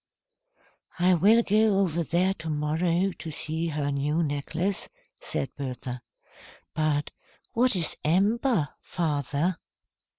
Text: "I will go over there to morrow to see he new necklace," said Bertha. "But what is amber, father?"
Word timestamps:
"I 0.97 1.13
will 1.13 1.43
go 1.43 1.77
over 1.77 2.01
there 2.03 2.33
to 2.33 2.49
morrow 2.49 3.11
to 3.11 3.29
see 3.29 3.67
he 3.67 3.91
new 3.91 4.23
necklace," 4.23 4.89
said 5.19 5.55
Bertha. 5.55 6.01
"But 6.73 7.11
what 7.53 7.75
is 7.75 7.95
amber, 8.03 8.69
father?" 8.81 9.57